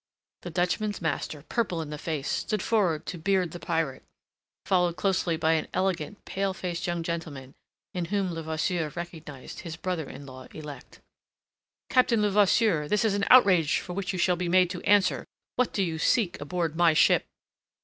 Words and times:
The 0.41 0.49
Dutchman's 0.49 0.99
master, 0.99 1.43
purple 1.43 1.79
in 1.79 1.91
the 1.91 1.97
face, 1.99 2.27
stood 2.27 2.63
forward 2.63 3.05
to 3.05 3.19
beard 3.19 3.51
the 3.51 3.59
pirate, 3.59 4.01
followed 4.65 4.95
closely 4.95 5.37
by 5.37 5.51
an 5.53 5.67
elegant, 5.75 6.25
pale 6.25 6.55
faced 6.55 6.87
young 6.87 7.03
gentleman 7.03 7.53
in 7.93 8.05
whom 8.05 8.31
Levasseur 8.33 8.89
recognized 8.95 9.59
his 9.59 9.75
brother 9.75 10.09
in 10.09 10.25
law 10.25 10.45
elect. 10.55 11.01
"Captain 11.91 12.23
Levasseur, 12.23 12.87
this 12.87 13.05
is 13.05 13.13
an 13.13 13.25
outrage 13.29 13.77
for 13.79 13.93
which 13.93 14.11
you 14.11 14.17
shall 14.17 14.35
be 14.35 14.49
made 14.49 14.71
to 14.71 14.81
answer. 14.85 15.23
What 15.55 15.71
do 15.71 15.83
you 15.83 15.99
seek 15.99 16.41
aboard 16.41 16.75
my 16.75 16.93
ship?" 16.95 17.27